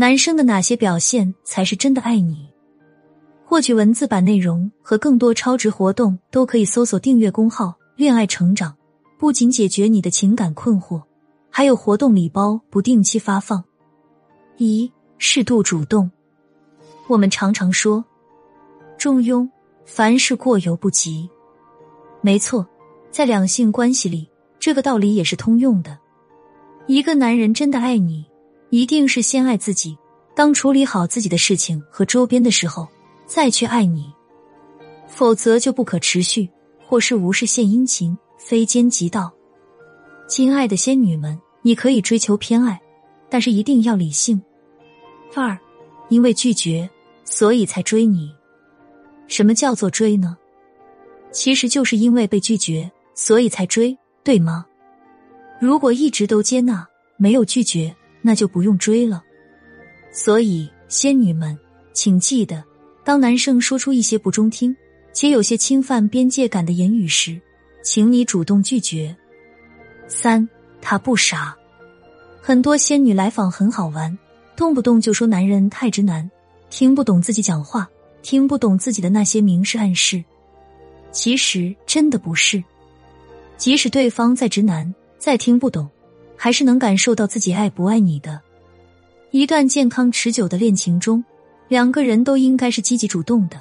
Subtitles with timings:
[0.00, 2.48] 男生的哪些表现才是真的爱你？
[3.44, 8.74] 获取文字版内容和更多超值活动，都可以搜索订阅公号“恋爱成长”。
[9.20, 11.02] 不仅解决你的情感困惑，
[11.50, 13.62] 还有活动礼包不定期发放。
[14.56, 16.10] 一、适度主动。
[17.06, 18.02] 我们常常说
[18.96, 19.46] “中庸”，
[19.84, 21.28] 凡事过犹不及。
[22.22, 22.66] 没错，
[23.10, 24.26] 在两性关系里，
[24.58, 25.98] 这个道理也是通用的。
[26.86, 28.24] 一个男人真的爱你。
[28.70, 29.98] 一定是先爱自己，
[30.34, 32.88] 当处理好自己的事情和周边的时候，
[33.26, 34.12] 再去爱你，
[35.08, 36.48] 否则就不可持续，
[36.86, 39.32] 或是无事献殷勤，非奸即盗。
[40.28, 42.80] 亲爱的仙女们，你可以追求偏爱，
[43.28, 44.40] 但是一定要理性。
[45.34, 45.58] 二，
[46.08, 46.88] 因为拒绝，
[47.24, 48.32] 所以才追你。
[49.26, 50.36] 什么叫做追呢？
[51.32, 54.64] 其实就是因为被拒绝，所以才追，对吗？
[55.60, 57.94] 如果一直都接纳，没有拒绝。
[58.22, 59.22] 那就不用追了。
[60.12, 61.58] 所以，仙女们，
[61.92, 62.64] 请记得，
[63.04, 64.76] 当男生说出一些不中听
[65.12, 67.40] 且有些侵犯边界感的言语时，
[67.82, 69.14] 请你主动拒绝。
[70.08, 70.48] 三，
[70.80, 71.56] 他不傻。
[72.40, 74.18] 很多仙女来访很好玩，
[74.56, 76.28] 动不动就说男人太直男，
[76.70, 77.88] 听不懂自己讲话，
[78.22, 80.24] 听不懂自己的那些明示暗示。
[81.12, 82.62] 其实真的不是，
[83.56, 85.88] 即使对方再直男，再听不懂。
[86.42, 88.40] 还是能感受到自己爱不爱你的。
[89.30, 91.22] 一段健康持久的恋情中，
[91.68, 93.60] 两个人都应该是积极主动的。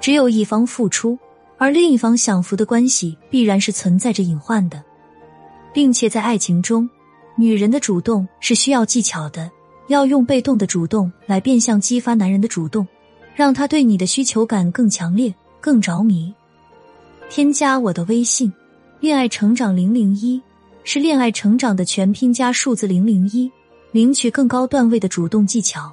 [0.00, 1.18] 只有一方付出，
[1.58, 4.80] 而另一方享福的关系，必然是存在着隐患的。
[5.74, 6.88] 并且在爱情中，
[7.34, 9.50] 女人的主动是需要技巧的，
[9.88, 12.86] 要用被动的主动来变相激发男人的主动，
[13.34, 16.32] 让他对你的需求感更强烈、更着迷。
[17.28, 18.52] 添加我的微信，
[19.00, 20.40] 恋爱成长零零一。
[20.84, 23.50] 是恋爱成长的全拼加数字零零一，
[23.92, 25.92] 领取更高段位的主动技巧。